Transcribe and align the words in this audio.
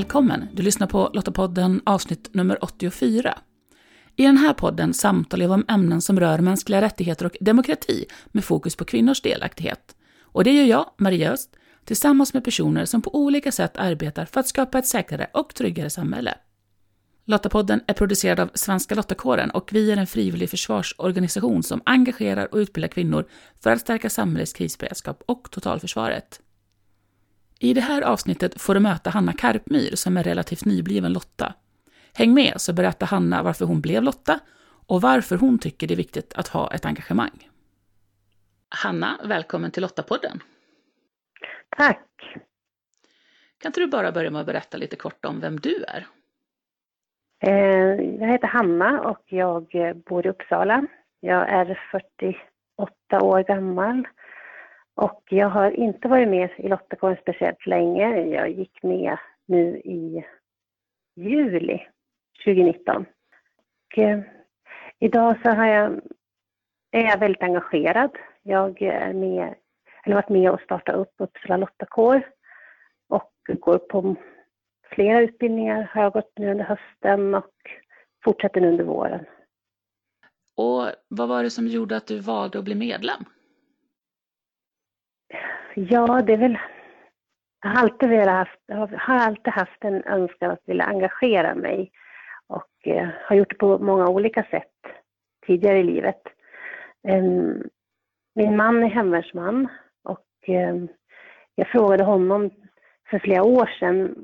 Välkommen! 0.00 0.48
Du 0.52 0.62
lyssnar 0.62 0.86
på 0.86 1.10
Lottapodden 1.14 1.80
avsnitt 1.86 2.34
nummer 2.34 2.64
84. 2.64 3.38
I 4.16 4.22
den 4.22 4.36
här 4.36 4.52
podden 4.52 4.94
samtalar 4.94 5.44
jag 5.44 5.52
om 5.52 5.64
ämnen 5.68 6.02
som 6.02 6.20
rör 6.20 6.38
mänskliga 6.38 6.80
rättigheter 6.80 7.26
och 7.26 7.36
demokrati 7.40 8.06
med 8.26 8.44
fokus 8.44 8.76
på 8.76 8.84
kvinnors 8.84 9.22
delaktighet. 9.22 9.96
Och 10.22 10.44
det 10.44 10.52
gör 10.52 10.64
jag, 10.64 10.90
Maria 10.98 11.32
Öst, 11.32 11.56
tillsammans 11.84 12.34
med 12.34 12.44
personer 12.44 12.84
som 12.84 13.02
på 13.02 13.14
olika 13.14 13.52
sätt 13.52 13.76
arbetar 13.76 14.24
för 14.24 14.40
att 14.40 14.48
skapa 14.48 14.78
ett 14.78 14.86
säkrare 14.86 15.30
och 15.34 15.54
tryggare 15.54 15.90
samhälle. 15.90 16.34
Lottapodden 17.24 17.80
är 17.86 17.94
producerad 17.94 18.40
av 18.40 18.50
Svenska 18.54 18.94
Lottakåren 18.94 19.50
och 19.50 19.72
vi 19.72 19.90
är 19.90 19.96
en 19.96 20.06
frivillig 20.06 20.50
försvarsorganisation 20.50 21.62
som 21.62 21.82
engagerar 21.86 22.48
och 22.54 22.58
utbildar 22.58 22.88
kvinnor 22.88 23.24
för 23.62 23.70
att 23.70 23.80
stärka 23.80 24.10
samhällets 24.10 24.52
krisberedskap 24.52 25.22
och 25.26 25.50
totalförsvaret. 25.50 26.40
I 27.62 27.74
det 27.74 27.80
här 27.80 28.02
avsnittet 28.02 28.60
får 28.60 28.74
du 28.74 28.80
möta 28.80 29.10
Hanna 29.10 29.32
Karpmyr 29.32 29.94
som 29.94 30.16
är 30.16 30.22
relativt 30.22 30.64
nybliven 30.64 31.12
Lotta. 31.12 31.54
Häng 32.14 32.34
med 32.34 32.54
så 32.56 32.72
berättar 32.72 33.06
Hanna 33.06 33.42
varför 33.42 33.64
hon 33.64 33.80
blev 33.80 34.02
Lotta 34.02 34.40
och 34.86 35.00
varför 35.00 35.36
hon 35.36 35.58
tycker 35.58 35.86
det 35.86 35.94
är 35.94 35.96
viktigt 35.96 36.34
att 36.34 36.48
ha 36.48 36.74
ett 36.74 36.84
engagemang. 36.86 37.48
Hanna, 38.68 39.20
välkommen 39.24 39.70
till 39.70 39.82
Lottapodden. 39.82 40.42
Tack. 41.76 42.06
Kan 43.58 43.68
inte 43.68 43.80
du 43.80 43.86
bara 43.86 44.12
börja 44.12 44.30
med 44.30 44.40
att 44.40 44.46
berätta 44.46 44.76
lite 44.76 44.96
kort 44.96 45.24
om 45.24 45.40
vem 45.40 45.60
du 45.60 45.84
är? 45.88 46.06
Eh, 47.42 48.04
jag 48.20 48.28
heter 48.28 48.48
Hanna 48.48 49.00
och 49.00 49.24
jag 49.26 49.66
bor 50.06 50.26
i 50.26 50.28
Uppsala. 50.28 50.86
Jag 51.20 51.48
är 51.48 51.80
48 51.90 53.24
år 53.24 53.42
gammal 53.42 54.06
och 55.00 55.22
jag 55.28 55.48
har 55.48 55.70
inte 55.70 56.08
varit 56.08 56.28
med 56.28 56.50
i 56.56 56.68
Lottakåren 56.68 57.16
speciellt 57.22 57.66
länge. 57.66 58.20
Jag 58.20 58.50
gick 58.50 58.82
med 58.82 59.18
nu 59.46 59.78
i 59.78 60.24
juli 61.16 61.86
2019. 62.44 63.06
Och, 63.86 63.98
eh, 63.98 64.20
idag 64.98 65.36
så 65.42 65.50
har 65.50 65.66
jag, 65.66 66.00
är 66.90 67.04
jag 67.04 67.18
väldigt 67.18 67.42
engagerad. 67.42 68.10
Jag 68.42 68.82
är 68.82 69.12
med, 69.12 69.54
eller 70.04 70.14
varit 70.14 70.28
med 70.28 70.50
och 70.50 70.60
startat 70.60 70.94
upp 70.94 71.14
Uppsala 71.18 71.56
Lottakår 71.56 72.22
och 73.08 73.32
går 73.60 73.78
på 73.78 74.16
flera 74.82 75.20
utbildningar 75.20 75.90
har 75.92 76.02
jag 76.02 76.12
gått 76.12 76.32
nu 76.36 76.50
under 76.50 76.64
hösten 76.64 77.34
och 77.34 77.54
fortsätter 78.24 78.60
nu 78.60 78.68
under 78.68 78.84
våren. 78.84 79.24
Och 80.56 80.86
vad 81.08 81.28
var 81.28 81.42
det 81.42 81.50
som 81.50 81.66
gjorde 81.66 81.96
att 81.96 82.06
du 82.06 82.18
valde 82.18 82.58
att 82.58 82.64
bli 82.64 82.74
medlem? 82.74 83.24
Ja, 85.88 86.22
det 86.22 86.32
är 86.32 86.36
väl... 86.36 86.58
Jag 87.62 87.70
har 87.70 87.82
alltid, 87.82 88.08
velat 88.08 88.36
haft, 88.36 88.92
har 88.98 89.16
alltid 89.16 89.52
haft 89.52 89.84
en 89.84 90.04
önskan 90.04 90.50
att 90.50 90.62
vilja 90.66 90.84
engagera 90.84 91.54
mig 91.54 91.90
och 92.46 92.88
eh, 92.88 93.08
har 93.24 93.36
gjort 93.36 93.50
det 93.50 93.56
på 93.56 93.78
många 93.78 94.08
olika 94.08 94.42
sätt 94.50 94.72
tidigare 95.46 95.78
i 95.78 95.82
livet. 95.82 96.22
Eh, 97.08 97.22
min 98.34 98.56
man 98.56 98.82
är 98.82 98.88
hemvärnsman 98.88 99.68
och 100.04 100.48
eh, 100.48 100.76
jag 101.54 101.68
frågade 101.68 102.04
honom 102.04 102.50
för 103.10 103.18
flera 103.18 103.42
år 103.42 103.70
sedan 103.78 104.14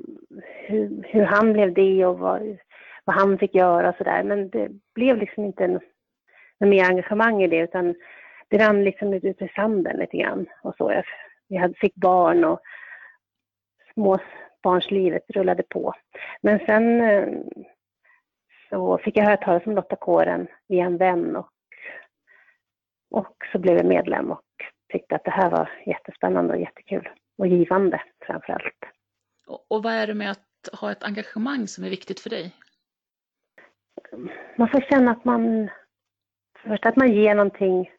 hur, 0.67 1.03
hur 1.07 1.23
han 1.23 1.53
blev 1.53 1.73
det 1.73 2.05
och 2.05 2.19
vad, 2.19 2.57
vad 3.05 3.15
han 3.15 3.37
fick 3.37 3.55
göra 3.55 3.89
och 3.89 3.95
sådär. 3.95 4.23
Men 4.23 4.49
det 4.49 4.69
blev 4.95 5.17
liksom 5.17 5.45
inte 5.45 5.67
något 5.67 5.83
mer 6.59 6.83
engagemang 6.83 7.43
i 7.43 7.47
det 7.47 7.59
utan 7.59 7.95
det 8.47 8.57
rann 8.57 8.83
liksom 8.83 9.13
ut 9.13 9.23
i 9.23 9.51
sanden 9.55 9.97
lite 9.97 10.17
grann 10.17 10.45
och 10.61 10.75
så. 10.77 10.91
Jag, 10.91 11.03
vi 11.47 11.57
hade, 11.57 11.73
fick 11.73 11.95
barn 11.95 12.43
och 12.43 12.59
småbarnslivet 13.93 15.23
rullade 15.29 15.63
på. 15.63 15.93
Men 16.41 16.59
sen 16.59 17.01
eh, 17.01 17.29
så 18.69 18.97
fick 18.97 19.17
jag 19.17 19.25
höra 19.25 19.37
talas 19.37 19.65
om 19.65 19.75
Lottakåren 19.75 20.47
via 20.67 20.85
en 20.85 20.97
vän 20.97 21.35
och, 21.35 21.49
och 23.11 23.35
så 23.51 23.59
blev 23.59 23.77
jag 23.77 23.85
medlem 23.85 24.31
och 24.31 24.41
tyckte 24.91 25.15
att 25.15 25.23
det 25.23 25.31
här 25.31 25.49
var 25.51 25.69
jättespännande 25.85 26.53
och 26.53 26.59
jättekul 26.59 27.09
och 27.37 27.47
givande 27.47 28.01
framför 28.25 28.53
allt. 28.53 28.93
Och, 29.47 29.65
och 29.67 29.83
vad 29.83 29.93
är 29.93 30.07
det 30.07 30.13
med 30.13 30.31
att 30.31 30.79
ha 30.79 30.91
ett 30.91 31.03
engagemang 31.03 31.67
som 31.67 31.83
är 31.83 31.89
viktigt 31.89 32.19
för 32.19 32.29
dig? 32.29 32.55
Man 34.55 34.69
får 34.69 34.81
känna 34.81 35.11
att 35.11 35.25
man, 35.25 35.69
först 36.63 36.85
att 36.85 36.95
man 36.95 37.13
ger 37.13 37.35
någonting 37.35 37.91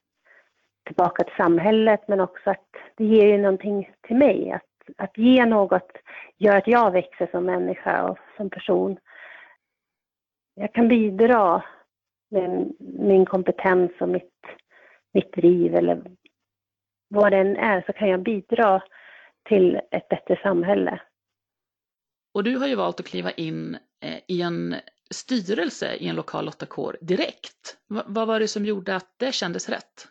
tillbaka 0.89 1.25
till 1.25 1.37
samhället 1.37 2.01
men 2.09 2.21
också 2.21 2.51
att 2.51 2.69
det 2.97 3.05
ger 3.05 3.27
ju 3.27 3.39
någonting 3.39 3.91
till 4.07 4.17
mig. 4.17 4.51
Att, 4.51 4.97
att 4.97 5.19
ge 5.19 5.47
något 5.47 5.93
gör 6.37 6.57
att 6.57 6.67
jag 6.69 6.91
växer 6.91 7.29
som 7.31 7.45
människa 7.45 8.03
och 8.03 8.19
som 8.37 8.51
person. 8.51 8.99
Jag 10.55 10.75
kan 10.75 10.89
bidra 10.89 11.63
med 12.31 12.73
min 12.79 13.27
kompetens 13.27 13.91
och 14.01 14.09
mitt, 14.09 14.43
mitt 15.15 15.33
driv 15.33 15.75
eller 15.75 16.03
vad 17.09 17.33
det 17.33 17.39
än 17.39 17.57
är 17.57 17.83
så 17.87 17.93
kan 17.93 18.09
jag 18.09 18.23
bidra 18.23 18.83
till 19.49 19.81
ett 19.91 20.09
bättre 20.09 20.41
samhälle. 20.43 21.01
Och 22.35 22.45
du 22.45 22.57
har 22.57 22.67
ju 22.67 22.75
valt 22.75 23.01
att 23.01 23.07
kliva 23.07 23.31
in 23.31 23.79
eh, 24.01 24.19
i 24.29 24.43
en 24.43 24.75
styrelse 25.11 25.95
i 25.95 26.09
en 26.09 26.17
lokal 26.17 26.45
lottakår 26.45 26.97
direkt. 27.01 27.77
V 27.89 28.01
vad 28.07 28.29
var 28.29 28.41
det 28.41 28.49
som 28.49 28.65
gjorde 28.65 28.97
att 28.97 29.15
det 29.17 29.33
kändes 29.33 29.69
rätt? 29.69 30.09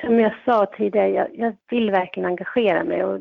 Som 0.00 0.20
jag 0.20 0.34
sa 0.44 0.66
tidigare, 0.66 1.08
jag, 1.08 1.28
jag 1.38 1.56
vill 1.70 1.90
verkligen 1.90 2.26
engagera 2.28 2.84
mig 2.84 3.04
och 3.04 3.20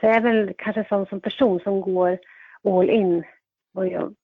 jag 0.00 0.16
är 0.16 0.20
väl 0.20 0.54
kanske 0.58 0.84
sån 0.88 1.06
som 1.06 1.20
person 1.20 1.60
som 1.60 1.80
går 1.80 2.18
all 2.64 2.90
in 2.90 3.24
och 3.74 3.88
jag 3.88 4.14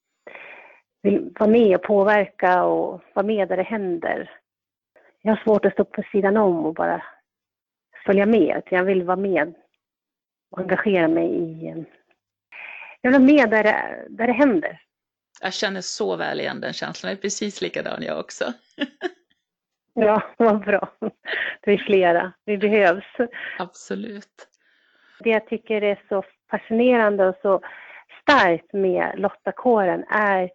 vill 1.03 1.33
vara 1.39 1.51
med 1.51 1.77
och 1.77 1.83
påverka 1.83 2.65
och 2.65 3.01
vara 3.15 3.27
med 3.27 3.49
där 3.49 3.57
det 3.57 3.62
händer. 3.62 4.31
Jag 5.23 5.33
har 5.33 5.43
svårt 5.45 5.65
att 5.65 5.73
stå 5.73 5.84
på 5.84 6.03
sidan 6.12 6.37
om 6.37 6.67
och 6.67 6.75
bara 6.75 7.03
följa 8.07 8.27
med, 8.27 8.63
jag 8.71 8.84
vill 8.84 9.03
vara 9.03 9.17
med 9.17 9.55
och 10.51 10.59
engagera 10.59 11.09
mig 11.09 11.28
i... 11.28 11.84
Jag 13.01 13.11
vill 13.11 13.21
vara 13.21 13.33
med 13.33 13.51
där 13.51 13.63
det, 13.65 14.07
där 14.09 14.27
det 14.27 14.33
händer. 14.33 14.83
Jag 15.41 15.53
känner 15.53 15.81
så 15.81 16.17
väl 16.17 16.41
igen 16.41 16.61
den 16.61 16.73
känslan, 16.73 17.11
jag 17.11 17.19
är 17.19 17.23
precis 17.23 17.63
likadan 17.63 18.03
jag 18.03 18.21
också. 18.21 18.53
ja, 20.01 20.23
vad 20.37 20.61
bra. 20.61 20.89
Det 21.61 21.73
är 21.73 21.79
flera, 21.79 22.33
vi 22.45 22.59
behövs. 22.59 23.05
Absolut. 23.59 24.49
Det 25.21 25.31
jag 25.31 25.47
tycker 25.47 25.83
är 25.83 26.03
så 26.09 26.23
fascinerande 26.51 27.29
och 27.29 27.37
så 27.43 27.61
starkt 28.23 28.73
med 28.73 29.12
Lottakåren 29.17 30.05
är 30.09 30.51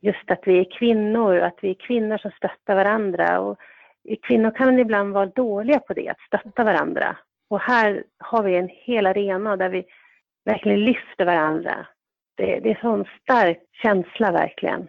just 0.00 0.30
att 0.30 0.40
vi 0.44 0.58
är 0.58 0.78
kvinnor, 0.78 1.38
att 1.38 1.58
vi 1.62 1.70
är 1.70 1.74
kvinnor 1.74 2.18
som 2.18 2.30
stöttar 2.30 2.74
varandra. 2.74 3.40
Och 3.40 3.58
kvinnor 4.22 4.50
kan 4.50 4.78
ibland 4.78 5.14
vara 5.14 5.26
dåliga 5.26 5.78
på 5.78 5.94
det, 5.94 6.08
att 6.08 6.20
stötta 6.20 6.64
varandra. 6.64 7.16
Och 7.50 7.60
här 7.60 8.04
har 8.18 8.42
vi 8.42 8.56
en 8.56 8.70
hel 8.72 9.06
arena 9.06 9.56
där 9.56 9.68
vi 9.68 9.84
verkligen 10.44 10.84
lyfter 10.84 11.24
varandra. 11.24 11.86
Det, 12.36 12.60
det 12.60 12.70
är 12.70 12.74
en 12.74 12.80
sån 12.80 13.04
stark 13.22 13.58
känsla 13.82 14.32
verkligen. 14.32 14.88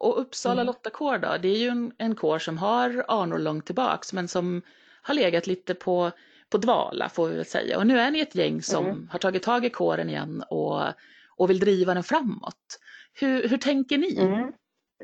Och 0.00 0.20
Uppsala 0.20 0.60
mm. 0.60 0.66
Lottakår 0.66 1.18
då, 1.18 1.36
det 1.42 1.48
är 1.48 1.58
ju 1.58 1.68
en, 1.68 1.92
en 1.98 2.14
kår 2.14 2.38
som 2.38 2.58
har 2.58 3.04
anor 3.08 3.38
långt 3.38 3.66
tillbaks 3.66 4.12
men 4.12 4.28
som 4.28 4.62
har 5.02 5.14
legat 5.14 5.46
lite 5.46 5.74
på, 5.74 6.10
på 6.52 6.58
dvala 6.58 7.08
får 7.08 7.28
vi 7.28 7.36
väl 7.36 7.44
säga. 7.44 7.78
Och 7.78 7.86
nu 7.86 7.98
är 7.98 8.10
ni 8.10 8.20
ett 8.20 8.34
gäng 8.34 8.62
som 8.62 8.84
mm. 8.86 9.08
har 9.10 9.18
tagit 9.18 9.42
tag 9.42 9.64
i 9.64 9.70
kåren 9.70 10.08
igen 10.08 10.44
och, 10.50 10.82
och 11.36 11.50
vill 11.50 11.58
driva 11.58 11.94
den 11.94 12.02
framåt. 12.02 12.78
Hur, 13.20 13.48
hur 13.48 13.56
tänker 13.56 13.98
ni? 13.98 14.18
Mm. 14.20 14.52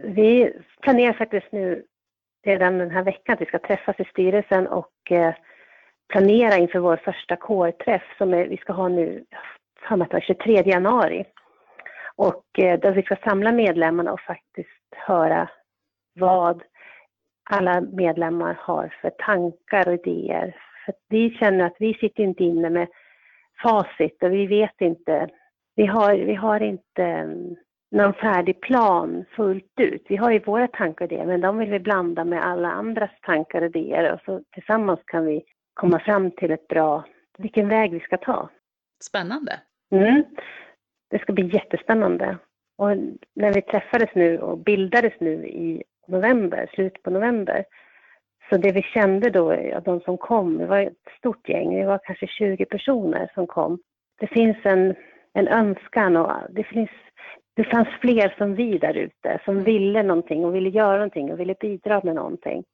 Vi 0.02 0.52
planerar 0.82 1.12
faktiskt 1.12 1.52
nu 1.52 1.84
redan 2.46 2.78
den 2.78 2.90
här 2.90 3.04
veckan 3.04 3.34
att 3.34 3.40
vi 3.40 3.46
ska 3.46 3.58
träffas 3.58 4.00
i 4.00 4.04
styrelsen 4.04 4.66
och 4.66 5.10
eh, 5.10 5.34
planera 6.08 6.56
inför 6.56 6.78
vår 6.78 6.96
första 6.96 7.36
kårträff 7.36 8.02
som 8.18 8.34
är, 8.34 8.48
vi 8.48 8.56
ska 8.56 8.72
ha 8.72 8.88
nu, 8.88 9.24
för 9.88 10.20
23 10.20 10.62
januari. 10.66 11.24
Och 12.16 12.58
eh, 12.58 12.80
där 12.80 12.92
vi 12.92 13.02
ska 13.02 13.16
samla 13.16 13.52
medlemmarna 13.52 14.12
och 14.12 14.20
faktiskt 14.20 14.75
höra 14.96 15.48
vad 16.14 16.62
alla 17.50 17.80
medlemmar 17.80 18.58
har 18.60 18.94
för 19.00 19.10
tankar 19.10 19.88
och 19.88 19.94
idéer. 19.94 20.56
För 20.84 20.94
vi 21.08 21.30
känner 21.30 21.66
att 21.66 21.76
vi 21.78 21.94
sitter 21.94 22.22
inte 22.22 22.44
inne 22.44 22.70
med 22.70 22.88
facit 23.62 24.22
och 24.22 24.32
vi 24.32 24.46
vet 24.46 24.80
inte, 24.80 25.28
vi 25.76 25.86
har, 25.86 26.14
vi 26.14 26.34
har 26.34 26.60
inte 26.60 27.04
mm, 27.04 27.56
någon 27.90 28.14
färdig 28.14 28.60
plan 28.60 29.24
fullt 29.36 29.80
ut. 29.80 30.06
Vi 30.08 30.16
har 30.16 30.30
ju 30.30 30.38
våra 30.38 30.68
tankar 30.68 31.04
och 31.04 31.12
idéer 31.12 31.26
men 31.26 31.40
de 31.40 31.58
vill 31.58 31.70
vi 31.70 31.78
blanda 31.78 32.24
med 32.24 32.46
alla 32.46 32.72
andras 32.72 33.10
tankar 33.22 33.62
och 33.62 33.66
idéer 33.66 34.12
och 34.12 34.20
så 34.24 34.42
tillsammans 34.52 35.00
kan 35.04 35.26
vi 35.26 35.42
komma 35.74 35.98
fram 35.98 36.30
till 36.30 36.50
ett 36.50 36.68
bra, 36.68 37.04
vilken 37.38 37.68
väg 37.68 37.92
vi 37.92 38.00
ska 38.00 38.16
ta. 38.16 38.48
Spännande. 39.02 39.60
Mm. 39.90 40.24
Det 41.10 41.18
ska 41.18 41.32
bli 41.32 41.54
jättespännande. 41.54 42.38
Och 42.76 42.96
när 43.34 43.52
vi 43.52 43.62
träffades 43.62 44.10
nu 44.14 44.38
och 44.38 44.58
bildades 44.58 45.12
nu 45.20 45.46
i 45.46 45.82
november, 46.06 46.70
slutet 46.74 47.02
på 47.02 47.10
november, 47.10 47.64
så 48.50 48.56
det 48.56 48.72
vi 48.72 48.82
kände 48.82 49.30
då, 49.30 49.54
ja, 49.54 49.80
de 49.80 50.00
som 50.00 50.18
kom, 50.18 50.58
det 50.58 50.66
var 50.66 50.78
ett 50.78 50.92
stort 51.18 51.48
gäng, 51.48 51.74
det 51.80 51.86
var 51.86 52.00
kanske 52.04 52.26
20 52.26 52.64
personer 52.64 53.30
som 53.34 53.46
kom. 53.46 53.78
Det 54.20 54.26
finns 54.26 54.56
en, 54.64 54.94
en 55.32 55.48
önskan 55.48 56.16
och 56.16 56.32
det 56.50 56.64
finns 56.64 56.90
det 57.56 57.64
fanns 57.64 57.88
fler 58.00 58.34
som 58.38 58.54
vi 58.54 58.78
där 58.78 58.94
ute 58.94 59.40
som 59.44 59.64
ville 59.64 60.02
någonting 60.02 60.44
och 60.44 60.54
ville 60.54 60.68
göra 60.68 60.96
någonting 60.96 61.32
och 61.32 61.40
ville 61.40 61.54
bidra 61.60 62.00
med 62.04 62.14
någonting. 62.14 62.64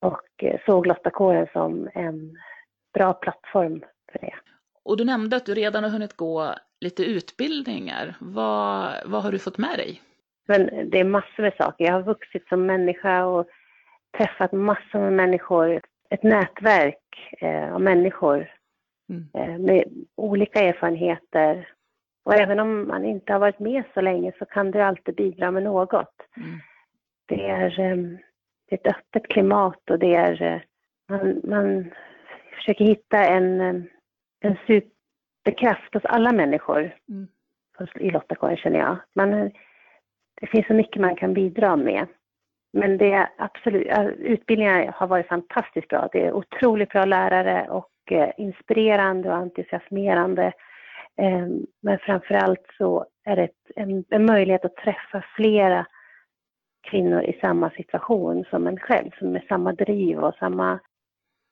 Och 0.00 0.44
eh, 0.44 0.60
såg 0.66 0.86
Lottakåren 0.86 1.46
som 1.52 1.88
en 1.94 2.36
bra 2.94 3.12
plattform 3.12 3.84
för 4.12 4.18
det. 4.18 4.34
Och 4.84 4.96
du 4.96 5.04
nämnde 5.04 5.36
att 5.36 5.46
du 5.46 5.54
redan 5.54 5.84
har 5.84 5.90
hunnit 5.90 6.16
gå 6.16 6.54
lite 6.82 7.04
utbildningar. 7.04 8.14
Vad, 8.20 8.94
vad 9.04 9.22
har 9.22 9.32
du 9.32 9.38
fått 9.38 9.58
med 9.58 9.78
dig? 9.78 10.02
Men 10.46 10.90
det 10.90 11.00
är 11.00 11.04
massor 11.04 11.42
med 11.42 11.54
saker. 11.54 11.84
Jag 11.84 11.92
har 11.92 12.02
vuxit 12.02 12.48
som 12.48 12.66
människa 12.66 13.24
och 13.24 13.46
träffat 14.18 14.52
massor 14.52 14.98
med 14.98 15.12
människor. 15.12 15.80
Ett 16.10 16.22
nätverk 16.22 17.34
eh, 17.40 17.74
av 17.74 17.80
människor 17.80 18.50
mm. 19.10 19.28
eh, 19.34 19.58
med 19.58 19.84
olika 20.16 20.60
erfarenheter. 20.60 21.68
Och 22.24 22.34
även 22.34 22.60
om 22.60 22.88
man 22.88 23.04
inte 23.04 23.32
har 23.32 23.40
varit 23.40 23.58
med 23.58 23.84
så 23.94 24.00
länge 24.00 24.32
så 24.38 24.44
kan 24.44 24.70
du 24.70 24.80
alltid 24.80 25.14
bidra 25.14 25.50
med 25.50 25.62
något. 25.62 26.14
Mm. 26.36 26.58
Det, 27.26 27.48
är, 27.48 27.80
eh, 27.80 27.96
det 28.68 28.74
är 28.74 28.78
ett 28.78 28.96
öppet 28.96 29.28
klimat 29.28 29.90
och 29.90 29.98
det 29.98 30.14
är, 30.14 30.42
eh, 30.42 30.60
man, 31.08 31.40
man 31.44 31.90
försöker 32.56 32.84
hitta 32.84 33.24
en, 33.24 33.60
eh, 33.60 33.82
en 34.40 34.56
superkraft 34.66 35.01
hos 35.92 36.04
alla 36.04 36.32
människor 36.32 36.94
mm. 37.08 37.28
i 37.94 38.10
Lottakåren 38.10 38.56
känner 38.56 38.78
jag. 38.78 38.96
Man, 39.14 39.50
det 40.40 40.46
finns 40.46 40.66
så 40.66 40.74
mycket 40.74 41.02
man 41.02 41.16
kan 41.16 41.34
bidra 41.34 41.76
med. 41.76 42.06
Men 42.72 42.98
det 42.98 43.12
är 43.12 43.28
absolut, 43.38 43.88
utbildningar 44.18 44.92
har 44.96 45.06
varit 45.06 45.28
fantastiskt 45.28 45.88
bra. 45.88 46.08
Det 46.12 46.26
är 46.26 46.32
otroligt 46.32 46.88
bra 46.88 47.04
lärare 47.04 47.68
och 47.70 47.90
eh, 48.10 48.30
inspirerande 48.36 49.28
och 49.28 49.36
entusiasmerande. 49.36 50.52
Eh, 51.16 51.46
men 51.80 51.98
framför 51.98 52.34
allt 52.34 52.66
så 52.78 53.06
är 53.24 53.36
det 53.36 53.48
en, 53.76 54.04
en 54.08 54.26
möjlighet 54.26 54.64
att 54.64 54.76
träffa 54.76 55.24
flera 55.36 55.86
kvinnor 56.82 57.22
i 57.22 57.38
samma 57.40 57.70
situation 57.70 58.44
som 58.50 58.66
en 58.66 58.78
själv, 58.78 59.10
som 59.18 59.32
med 59.32 59.44
samma 59.48 59.72
driv 59.72 60.18
och 60.18 60.34
samma 60.34 60.80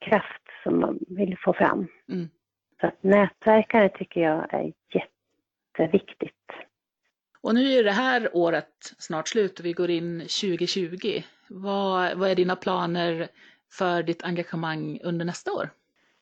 kraft 0.01 0.43
som 0.63 0.81
man 0.81 0.99
vill 1.09 1.37
få 1.39 1.53
fram. 1.53 1.87
Mm. 2.09 2.29
Så 2.81 2.87
att 2.87 3.03
nätverkare 3.03 3.89
tycker 3.89 4.21
jag 4.21 4.55
är 4.55 4.73
jätteviktigt. 4.95 6.35
Och 7.43 7.55
nu 7.55 7.61
är 7.61 7.85
det 7.85 7.93
här 7.93 8.29
året 8.33 8.95
snart 8.99 9.29
slut 9.29 9.59
och 9.59 9.67
vi 9.67 9.73
går 9.73 9.91
in 9.91 10.21
2020. 10.21 11.23
Vad, 11.49 12.19
vad 12.19 12.31
är 12.31 12.35
dina 12.35 12.57
planer 12.57 13.29
för 13.73 14.03
ditt 14.03 14.25
engagemang 14.25 14.99
under 15.05 15.25
nästa 15.25 15.53
år? 15.53 15.71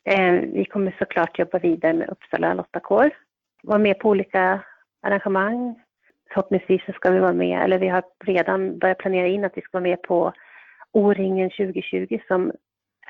Eh, 0.05 0.32
vi 0.32 0.64
kommer 0.64 0.96
såklart 0.99 1.38
jobba 1.38 1.58
vidare 1.58 1.93
med 1.93 2.08
Uppsala 2.08 2.55
Lottakår. 2.55 3.10
Vara 3.62 3.78
med 3.78 3.99
på 3.99 4.08
olika 4.08 4.60
arrangemang. 5.02 5.82
Förhoppningsvis 6.28 6.84
så 6.87 6.93
ska 6.93 7.10
vi 7.10 7.19
vara 7.19 7.32
med, 7.32 7.64
eller 7.64 7.78
vi 7.78 7.88
har 7.88 8.02
redan 8.25 8.78
börjat 8.78 8.99
planera 8.99 9.26
in 9.26 9.44
att 9.44 9.56
vi 9.56 9.60
ska 9.60 9.70
vara 9.72 9.90
med 9.90 10.02
på 10.02 10.32
O-ringen 10.93 11.50
2020 11.50 12.19
som 12.28 12.52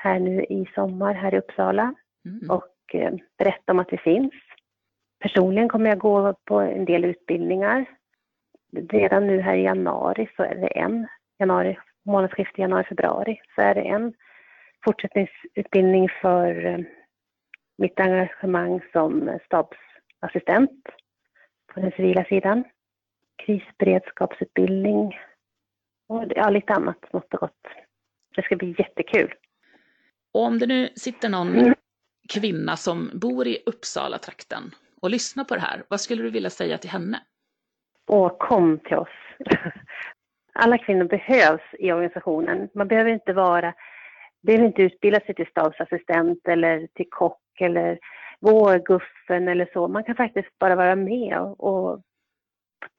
är 0.03 0.19
nu 0.19 0.43
i 0.43 0.69
sommar 0.75 1.13
här 1.13 1.33
i 1.33 1.37
Uppsala 1.37 1.93
mm. 2.25 2.49
och 2.49 2.67
eh, 2.95 3.13
berätta 3.37 3.71
om 3.71 3.79
att 3.79 3.93
vi 3.93 3.97
finns. 3.97 4.33
Personligen 5.19 5.69
kommer 5.69 5.89
jag 5.89 5.99
gå 5.99 6.33
på 6.45 6.59
en 6.59 6.85
del 6.85 7.05
utbildningar 7.05 7.85
redan 8.71 9.27
nu 9.27 9.41
här 9.41 9.55
i 9.55 9.63
januari 9.63 10.29
så 10.35 10.43
är 10.43 10.55
det 10.55 10.67
en, 10.67 11.07
januari, 11.39 11.77
månadsskiftet 12.05 12.57
januari-februari, 12.57 13.41
så 13.55 13.61
är 13.61 13.75
det 13.75 13.81
en 13.81 14.13
fortsättningsutbildning 14.85 16.09
för 16.21 16.65
eh, 16.65 16.79
mitt 17.77 17.99
engagemang 17.99 18.81
som 18.91 19.39
stabsassistent 19.45 20.89
på 21.73 21.79
den 21.79 21.91
civila 21.91 22.25
sidan. 22.25 22.63
Krisberedskapsutbildning 23.45 25.19
och 26.07 26.23
ja, 26.35 26.49
lite 26.49 26.73
annat 26.73 26.97
smått 27.09 27.33
och 27.33 27.39
gott. 27.39 27.67
Det 28.35 28.41
ska 28.41 28.55
bli 28.55 28.75
jättekul. 28.77 29.33
Och 30.33 30.41
om 30.41 30.59
det 30.59 30.67
nu 30.67 30.89
sitter 30.95 31.29
någon 31.29 31.55
mm 31.55 31.73
kvinna 32.29 32.77
som 32.77 33.11
bor 33.13 33.47
i 33.47 33.63
Uppsala-trakten 33.65 34.63
och 35.01 35.09
lyssnar 35.09 35.43
på 35.43 35.55
det 35.55 35.61
här, 35.61 35.83
vad 35.87 36.01
skulle 36.01 36.23
du 36.23 36.29
vilja 36.29 36.49
säga 36.49 36.77
till 36.77 36.89
henne? 36.89 37.19
Åh, 38.07 38.37
kom 38.37 38.79
till 38.79 38.97
oss. 38.97 39.09
Alla 40.53 40.77
kvinnor 40.77 41.05
behövs 41.05 41.61
i 41.79 41.91
organisationen. 41.91 42.69
Man 42.73 42.87
behöver 42.87 43.11
inte 43.11 43.33
vara, 43.33 43.73
behöver 44.41 44.65
inte 44.65 44.81
utbilda 44.81 45.19
sig 45.19 45.35
till 45.35 45.47
stabsassistent 45.47 46.47
eller 46.47 46.87
till 46.93 47.09
kock 47.09 47.41
eller 47.59 47.99
vårguffen 48.39 49.47
eller 49.47 49.69
så. 49.73 49.87
Man 49.87 50.03
kan 50.03 50.15
faktiskt 50.15 50.59
bara 50.59 50.75
vara 50.75 50.95
med 50.95 51.39
och, 51.39 51.63
och 51.63 52.01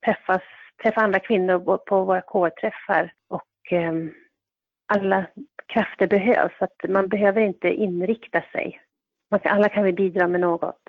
träffas, 0.05 0.43
träffa 0.83 1.01
andra 1.01 1.21
kvinnor 1.21 1.77
på 1.77 2.05
våra 2.05 2.21
kårträffar 2.21 3.13
och 3.29 3.73
eh, 3.73 3.93
alla 4.87 5.27
krafter 5.67 6.07
behövs. 6.07 6.53
Så 6.59 6.65
att 6.65 6.91
man 6.91 7.09
behöver 7.09 7.41
inte 7.41 7.69
inrikta 7.69 8.43
sig. 8.53 8.81
Alla 9.31 9.69
kan 9.69 9.85
vi 9.85 9.93
bidra 9.93 10.29
med 10.29 10.41
något. 10.41 10.83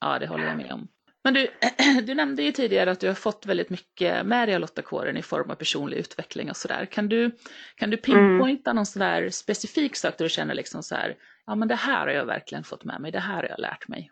Ja, 0.00 0.18
det 0.18 0.26
håller 0.26 0.44
jag 0.46 0.56
med 0.56 0.72
om. 0.72 0.88
Men 1.24 1.34
du, 1.34 1.48
du 2.06 2.14
nämnde 2.14 2.42
ju 2.42 2.52
tidigare 2.52 2.90
att 2.90 3.00
du 3.00 3.06
har 3.06 3.14
fått 3.14 3.46
väldigt 3.46 3.70
mycket 3.70 4.26
med 4.26 4.48
dig 4.48 4.54
av 4.54 4.60
Lottakåren 4.60 5.16
i 5.16 5.22
form 5.22 5.50
av 5.50 5.54
personlig 5.54 5.96
utveckling 5.96 6.50
och 6.50 6.56
sådär. 6.56 6.86
Kan 6.86 7.08
du, 7.08 7.30
kan 7.76 7.90
du 7.90 7.96
pinpointa 7.96 8.70
mm. 8.70 8.76
någon 8.76 8.86
sån 8.86 9.00
där 9.00 9.28
specifik 9.28 9.96
sak 9.96 10.18
där 10.18 10.24
du 10.24 10.28
känner 10.28 10.54
liksom 10.54 10.82
så 10.82 10.94
här, 10.94 11.14
ja 11.46 11.54
men 11.54 11.68
det 11.68 11.74
här 11.74 12.06
har 12.06 12.12
jag 12.12 12.24
verkligen 12.24 12.64
fått 12.64 12.84
med 12.84 13.00
mig, 13.00 13.12
det 13.12 13.18
här 13.18 13.34
har 13.34 13.48
jag 13.48 13.58
lärt 13.58 13.88
mig? 13.88 14.10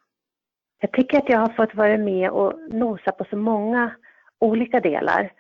Jag 0.80 0.92
tycker 0.92 1.18
att 1.18 1.28
jag 1.28 1.38
har 1.38 1.48
fått 1.48 1.74
vara 1.74 1.98
med 1.98 2.30
och 2.30 2.72
nosa 2.72 3.12
på 3.12 3.24
så 3.30 3.36
många 3.36 3.96
olika 4.40 4.80
delar. 4.80 5.32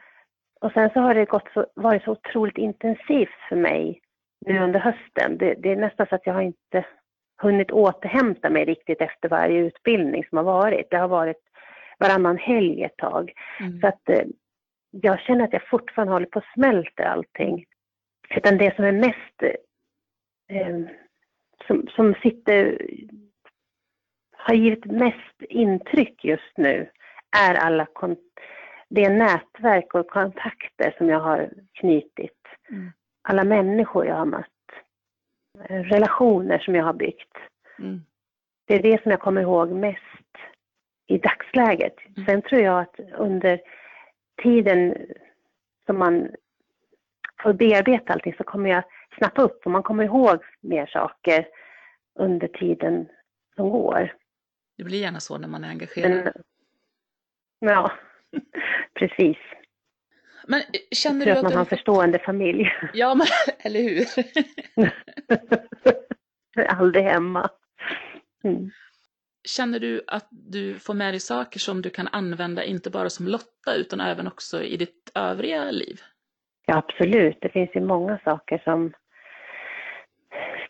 Och 0.60 0.72
sen 0.72 0.90
så 0.90 1.00
har 1.00 1.14
det 1.14 1.24
gått 1.24 1.48
så, 1.54 1.66
varit 1.74 2.04
så 2.04 2.10
otroligt 2.10 2.58
intensivt 2.58 3.38
för 3.48 3.56
mig 3.56 4.00
nu 4.46 4.58
under 4.58 4.80
hösten. 4.80 5.38
Det, 5.38 5.54
det 5.54 5.72
är 5.72 5.76
nästan 5.76 6.06
så 6.08 6.14
att 6.14 6.26
jag 6.26 6.34
har 6.34 6.42
inte 6.42 6.86
hunnit 7.36 7.70
återhämta 7.70 8.50
mig 8.50 8.64
riktigt 8.64 9.00
efter 9.00 9.28
varje 9.28 9.60
utbildning 9.60 10.24
som 10.24 10.38
har 10.38 10.44
varit. 10.44 10.90
Det 10.90 10.96
har 10.96 11.08
varit 11.08 11.42
varannan 11.98 12.38
helg 12.38 12.82
ett 12.82 12.96
tag. 12.96 13.32
Mm. 13.60 13.80
Så 13.80 13.86
att 13.86 14.08
eh, 14.08 14.24
jag 14.90 15.20
känner 15.20 15.44
att 15.44 15.52
jag 15.52 15.68
fortfarande 15.68 16.12
håller 16.12 16.26
på 16.26 16.38
att 16.38 16.52
smälta 16.54 17.08
allting. 17.08 17.64
Utan 18.36 18.58
det 18.58 18.76
som 18.76 18.84
är 18.84 18.92
mest, 18.92 19.58
eh, 20.50 20.78
som, 21.66 21.86
som 21.88 22.14
sitter, 22.14 22.78
har 24.36 24.54
givit 24.54 24.84
mest 24.84 25.42
intryck 25.48 26.24
just 26.24 26.56
nu 26.56 26.90
är 27.36 27.54
alla 27.54 27.86
det 28.88 29.08
nätverk 29.08 29.94
och 29.94 30.10
kontakter 30.10 30.94
som 30.98 31.08
jag 31.08 31.20
har 31.20 31.50
knutit. 31.72 32.40
Mm. 32.70 32.92
Alla 33.22 33.44
människor 33.44 34.06
jag 34.06 34.14
har 34.14 34.26
mött. 34.26 34.48
Relationer 35.68 36.58
som 36.58 36.74
jag 36.74 36.84
har 36.84 36.92
byggt. 36.92 37.33
Mm. 37.78 38.04
Det 38.66 38.74
är 38.74 38.82
det 38.82 39.02
som 39.02 39.10
jag 39.10 39.20
kommer 39.20 39.40
ihåg 39.40 39.70
mest 39.70 40.00
i 41.06 41.18
dagsläget. 41.18 41.94
Mm. 42.16 42.26
Sen 42.26 42.42
tror 42.42 42.60
jag 42.60 42.80
att 42.80 43.00
under 43.18 43.60
tiden 44.42 44.96
som 45.86 45.98
man 45.98 46.30
får 47.42 47.52
bearbeta 47.52 48.12
allting 48.12 48.34
så 48.38 48.44
kommer 48.44 48.70
jag 48.70 48.84
snappa 49.18 49.42
upp 49.42 49.66
och 49.66 49.72
man 49.72 49.82
kommer 49.82 50.04
ihåg 50.04 50.38
mer 50.60 50.86
saker 50.86 51.46
under 52.18 52.48
tiden 52.48 53.08
som 53.56 53.70
går. 53.70 54.12
Det 54.76 54.84
blir 54.84 54.98
gärna 54.98 55.20
så 55.20 55.38
när 55.38 55.48
man 55.48 55.64
är 55.64 55.68
engagerad. 55.68 56.32
Men, 57.60 57.72
ja, 57.72 57.92
precis. 58.94 59.36
Men 60.46 60.62
känner 60.90 61.26
jag 61.26 61.26
tror 61.26 61.34
du 61.34 61.38
att 61.38 61.42
man 61.42 61.52
har 61.52 61.60
en 61.60 61.66
förstående 61.66 62.18
familj. 62.18 62.72
Ja, 62.94 63.14
men, 63.14 63.26
eller 63.58 63.82
hur? 63.82 64.06
Aldrig 66.68 67.04
hemma. 67.04 67.50
Mm. 68.44 68.70
Känner 69.48 69.78
du 69.80 70.02
att 70.06 70.28
du 70.30 70.78
får 70.78 70.94
med 70.94 71.12
dig 71.12 71.20
saker 71.20 71.58
som 71.58 71.82
du 71.82 71.90
kan 71.90 72.08
använda 72.08 72.64
inte 72.64 72.90
bara 72.90 73.10
som 73.10 73.28
Lotta 73.28 73.74
utan 73.76 74.00
även 74.00 74.26
också 74.26 74.62
i 74.62 74.76
ditt 74.76 75.10
övriga 75.14 75.70
liv? 75.70 76.00
Ja, 76.66 76.76
absolut. 76.76 77.38
Det 77.40 77.48
finns 77.48 77.70
ju 77.74 77.80
många 77.80 78.18
saker 78.24 78.60
som 78.64 78.92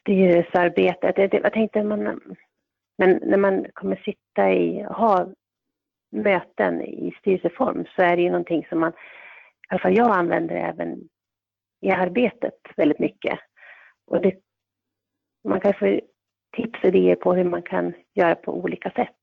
styrelsearbetet. 0.00 1.33
Jag 1.33 1.52
tänkte 1.52 1.83
man, 1.83 2.21
men 2.99 3.21
när 3.23 3.37
man 3.38 3.66
kommer 3.73 3.97
sitta 3.97 4.52
i, 4.52 4.83
ha 4.83 5.28
möten 6.12 6.83
i 6.83 7.14
styrelseform 7.21 7.85
så 7.97 8.02
är 8.02 8.16
det 8.16 8.23
ju 8.23 8.31
någonting 8.31 8.66
som 8.69 8.81
man, 8.81 8.90
i 8.90 8.95
alla 9.69 9.81
fall 9.81 9.97
jag 9.97 10.16
använder 10.16 10.54
även 10.57 11.09
i 11.81 11.90
arbetet 11.90 12.54
väldigt 12.76 12.99
mycket. 12.99 13.38
Och 14.07 14.21
det, 14.21 14.35
man 15.45 15.61
kan 15.61 15.75
få 15.75 16.00
tips 16.57 16.79
och 16.83 16.89
idéer 16.89 17.17
på 17.17 17.35
hur 17.35 17.45
man 17.45 17.63
kan 17.63 17.95
göra 18.15 18.35
på 18.35 18.53
olika 18.53 18.91
sätt. 18.91 19.17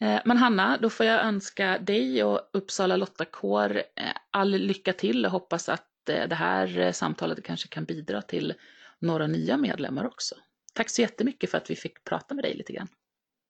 Eh, 0.00 0.20
men 0.24 0.36
Hanna, 0.36 0.78
då 0.82 0.90
får 0.90 1.06
jag 1.06 1.24
önska 1.24 1.78
dig 1.78 2.24
och 2.24 2.40
Uppsala 2.52 2.96
Lottakår 2.96 3.76
eh, 3.76 3.82
all 4.30 4.50
lycka 4.50 4.92
till 4.92 5.24
och 5.24 5.30
hoppas 5.30 5.68
att 5.68 6.08
eh, 6.08 6.28
det 6.28 6.34
här 6.34 6.92
samtalet 6.92 7.44
kanske 7.44 7.68
kan 7.68 7.84
bidra 7.84 8.22
till 8.22 8.54
några 8.98 9.26
nya 9.26 9.56
medlemmar 9.56 10.06
också. 10.06 10.34
Tack 10.74 10.90
så 10.90 11.02
jättemycket 11.02 11.50
för 11.50 11.58
att 11.58 11.70
vi 11.70 11.76
fick 11.76 12.04
prata 12.04 12.34
med 12.34 12.44
dig 12.44 12.54
lite 12.54 12.72
grann. 12.72 12.88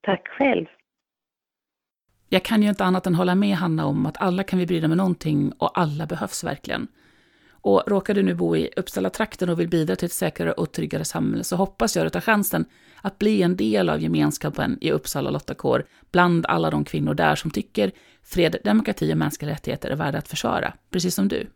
Tack 0.03 0.29
själv. 0.29 0.67
Jag 2.29 2.43
kan 2.43 2.63
ju 2.63 2.69
inte 2.69 2.85
annat 2.85 3.07
än 3.07 3.15
hålla 3.15 3.35
med 3.35 3.57
Hanna 3.57 3.87
om 3.87 4.07
att 4.07 4.21
alla 4.21 4.43
kan 4.43 4.59
vi 4.59 4.67
bry 4.67 4.89
med 4.89 4.97
någonting 4.97 5.53
och 5.59 5.79
alla 5.79 6.07
behövs 6.07 6.45
verkligen. 6.45 6.89
Och 7.67 7.83
råkar 7.87 8.15
du 8.15 8.23
nu 8.23 8.35
bo 8.35 8.57
i 8.57 8.71
Uppsala-trakten 8.77 9.49
och 9.49 9.61
vill 9.61 9.69
bidra 9.69 9.97
till 9.97 10.07
ett 10.07 10.13
säkrare 10.13 10.53
och 10.53 10.73
tryggare 10.73 11.05
samhälle 11.05 11.45
så 11.45 11.57
hoppas 11.57 11.97
jag 11.97 12.07
att 12.07 12.13
du 12.13 12.21
tar 12.21 12.25
chansen 12.25 12.65
att 13.03 13.19
bli 13.19 13.43
en 13.43 13.57
del 13.57 13.89
av 13.89 14.01
gemenskapen 14.01 14.79
i 14.81 14.91
Uppsala 14.91 15.31
Lottakår 15.31 15.87
bland 16.13 16.47
alla 16.47 16.71
de 16.71 16.85
kvinnor 16.85 17.15
där 17.15 17.35
som 17.35 17.51
tycker 17.51 17.93
fred, 18.23 18.57
demokrati 18.65 19.13
och 19.13 19.19
mänskliga 19.19 19.51
rättigheter 19.51 19.91
är 19.91 19.97
värda 19.97 20.19
att 20.19 20.29
försvara, 20.29 20.73
precis 20.91 21.15
som 21.15 21.29
du. 21.29 21.47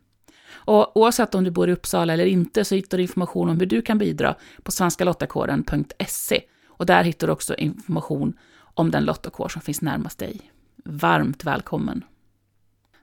Och 0.51 0.97
oavsett 0.97 1.35
om 1.35 1.43
du 1.43 1.51
bor 1.51 1.69
i 1.69 1.73
Uppsala 1.73 2.13
eller 2.13 2.25
inte 2.25 2.65
så 2.65 2.75
hittar 2.75 2.97
du 2.97 3.03
information 3.03 3.49
om 3.49 3.59
hur 3.59 3.65
du 3.65 3.81
kan 3.81 3.97
bidra 3.97 4.35
på 4.63 4.71
svenskalottakåren.se 4.71 6.41
och 6.67 6.85
där 6.85 7.03
hittar 7.03 7.27
du 7.27 7.33
också 7.33 7.55
information 7.55 8.37
om 8.59 8.91
den 8.91 9.05
lottakår 9.05 9.47
som 9.47 9.61
finns 9.61 9.81
närmast 9.81 10.19
dig. 10.19 10.41
Varmt 10.85 11.43
välkommen! 11.43 12.03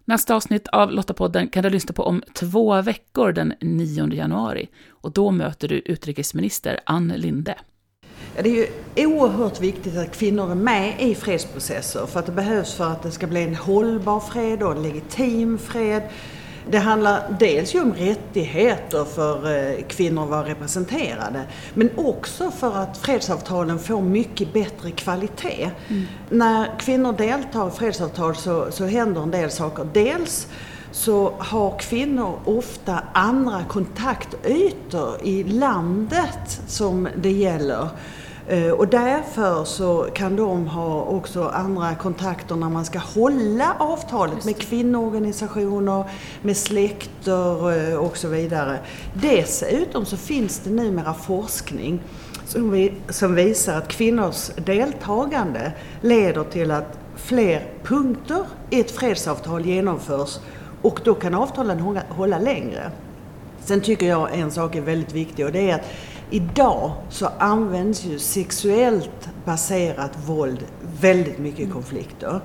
Nästa 0.08 0.34
avsnitt 0.34 0.68
av 0.68 0.90
Lottapodden 0.90 1.48
kan 1.48 1.62
du 1.62 1.70
lyssna 1.70 1.92
på 1.92 2.02
om 2.02 2.22
två 2.32 2.82
veckor 2.82 3.32
den 3.32 3.54
9 3.60 4.12
januari 4.12 4.68
och 4.90 5.12
då 5.12 5.30
möter 5.30 5.68
du 5.68 5.78
utrikesminister 5.78 6.80
Ann 6.86 7.08
Linde. 7.08 7.54
Det 8.34 8.50
är 8.50 8.54
ju 8.54 8.66
oerhört 9.06 9.60
viktigt 9.60 9.96
att 9.96 10.16
kvinnor 10.16 10.50
är 10.50 10.54
med 10.54 11.00
i 11.00 11.14
fredsprocesser 11.14 12.06
för 12.06 12.20
att 12.20 12.26
det 12.26 12.32
behövs 12.32 12.74
för 12.74 12.84
att 12.84 13.02
det 13.02 13.10
ska 13.10 13.26
bli 13.26 13.42
en 13.42 13.54
hållbar 13.54 14.20
fred 14.20 14.62
och 14.62 14.72
en 14.72 14.82
legitim 14.82 15.58
fred 15.58 16.02
det 16.70 16.78
handlar 16.78 17.36
dels 17.38 17.74
om 17.74 17.94
rättigheter 17.94 19.04
för 19.04 19.56
eh, 19.56 19.84
kvinnor 19.88 20.22
att 20.22 20.28
vara 20.28 20.48
representerade 20.48 21.44
men 21.74 21.90
också 21.96 22.50
för 22.50 22.76
att 22.76 22.98
fredsavtalen 22.98 23.78
får 23.78 24.00
mycket 24.00 24.52
bättre 24.52 24.90
kvalitet. 24.90 25.70
Mm. 25.88 26.06
När 26.28 26.78
kvinnor 26.78 27.12
deltar 27.12 27.68
i 27.68 27.70
fredsavtal 27.70 28.36
så, 28.36 28.66
så 28.70 28.84
händer 28.84 29.22
en 29.22 29.30
del 29.30 29.50
saker. 29.50 29.88
Dels 29.92 30.48
så 30.90 31.34
har 31.38 31.78
kvinnor 31.78 32.38
ofta 32.44 33.02
andra 33.12 33.64
kontaktytor 33.68 35.16
i 35.22 35.44
landet 35.44 36.60
som 36.66 37.08
det 37.16 37.32
gäller. 37.32 37.88
Eh, 38.48 38.70
och 38.70 38.88
därför 38.88 39.64
så 39.64 40.06
kan 40.14 40.36
de 40.36 40.66
ha 40.66 41.02
också 41.02 41.48
andra 41.48 41.94
kontakter 41.94 42.56
när 42.56 42.68
man 42.68 42.84
ska 42.84 42.98
hålla 42.98 43.76
avtalet 43.78 44.44
med 44.44 44.58
kvinnoorganisationer, 44.58 46.04
med 46.42 46.56
släkter 46.56 47.72
eh, 47.72 47.96
och 47.96 48.16
så 48.16 48.28
vidare. 48.28 48.78
Dessutom 49.14 50.04
så 50.06 50.16
finns 50.16 50.58
det 50.58 50.70
numera 50.70 51.14
forskning 51.14 52.00
som, 52.46 52.70
vi, 52.70 52.92
som 53.08 53.34
visar 53.34 53.78
att 53.78 53.88
kvinnors 53.88 54.50
deltagande 54.56 55.72
leder 56.00 56.44
till 56.44 56.70
att 56.70 56.98
fler 57.16 57.66
punkter 57.84 58.44
i 58.70 58.80
ett 58.80 58.90
fredsavtal 58.90 59.66
genomförs 59.66 60.38
och 60.82 61.00
då 61.04 61.14
kan 61.14 61.34
avtalen 61.34 61.80
hålla, 61.80 62.02
hålla 62.08 62.38
längre. 62.38 62.90
Sen 63.64 63.80
tycker 63.80 64.06
jag 64.06 64.38
en 64.38 64.50
sak 64.50 64.76
är 64.76 64.80
väldigt 64.80 65.12
viktig 65.12 65.46
och 65.46 65.52
det 65.52 65.70
är 65.70 65.74
att 65.74 65.84
Idag 66.30 66.92
så 67.10 67.26
används 67.38 68.04
ju 68.04 68.18
sexuellt 68.18 69.28
baserat 69.44 70.12
våld 70.26 70.64
väldigt 71.00 71.38
mycket 71.38 71.60
i 71.60 71.70
konflikter. 71.70 72.40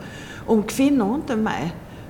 Om 0.48 0.64
kvinnor 0.64 1.16
inte 1.16 1.34
är 1.34 1.38
med, 1.38 1.70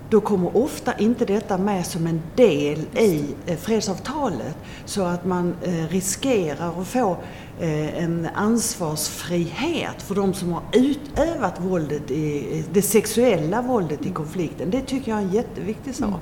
då 0.10 0.22
kommer 0.22 0.58
ofta 0.58 0.98
inte 0.98 1.26
detta 1.26 1.58
med 1.58 1.86
som 1.86 2.08
en 2.08 2.22
del 2.36 2.80
i 2.98 3.26
eh, 3.46 3.58
fredsavtalet. 3.58 4.58
Så 4.86 5.04
att 5.04 5.26
man 5.26 5.56
eh, 5.62 5.88
riskerar 5.90 6.82
att 6.82 6.88
få 6.88 7.18
eh, 7.60 8.04
en 8.04 8.28
ansvarsfrihet 8.36 10.02
för 10.02 10.16
de 10.16 10.34
som 10.34 10.54
har 10.54 10.64
utövat 10.74 11.62
våldet 11.62 12.12
i, 12.12 12.64
det 12.74 12.82
sexuella 12.82 13.62
våldet 13.62 14.06
i 14.06 14.10
konflikten. 14.10 14.70
Det 14.70 14.82
tycker 14.82 15.12
jag 15.12 15.20
är 15.20 15.24
en 15.24 15.32
jätteviktig 15.34 15.96
sak. 15.96 16.20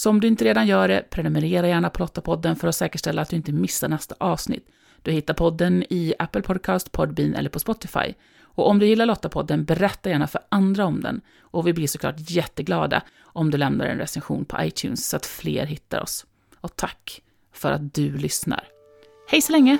Så 0.00 0.10
om 0.10 0.20
du 0.20 0.28
inte 0.28 0.44
redan 0.44 0.66
gör 0.66 0.88
det, 0.88 1.04
prenumerera 1.10 1.68
gärna 1.68 1.90
på 1.90 2.02
Lottapodden 2.02 2.56
för 2.56 2.68
att 2.68 2.76
säkerställa 2.76 3.22
att 3.22 3.28
du 3.28 3.36
inte 3.36 3.52
missar 3.52 3.88
nästa 3.88 4.14
avsnitt. 4.18 4.66
Du 5.02 5.12
hittar 5.12 5.34
podden 5.34 5.84
i 5.90 6.14
Apple 6.18 6.42
Podcast, 6.42 6.92
Podbean 6.92 7.34
eller 7.34 7.50
på 7.50 7.58
Spotify. 7.58 8.14
Och 8.42 8.68
om 8.68 8.78
du 8.78 8.86
gillar 8.86 9.06
Lottapodden, 9.06 9.64
berätta 9.64 10.10
gärna 10.10 10.26
för 10.26 10.40
andra 10.48 10.84
om 10.84 11.00
den. 11.00 11.20
Och 11.40 11.66
vi 11.66 11.72
blir 11.72 11.86
såklart 11.86 12.14
jätteglada 12.18 13.02
om 13.20 13.50
du 13.50 13.58
lämnar 13.58 13.86
en 13.86 13.98
recension 13.98 14.44
på 14.44 14.56
iTunes 14.60 15.08
så 15.08 15.16
att 15.16 15.26
fler 15.26 15.66
hittar 15.66 16.00
oss. 16.00 16.26
Och 16.60 16.76
tack 16.76 17.22
för 17.52 17.72
att 17.72 17.94
du 17.94 18.16
lyssnar. 18.16 18.64
Hej 19.30 19.42
så 19.42 19.52
länge! 19.52 19.78